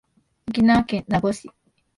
[0.49, 1.47] 沖縄県名護市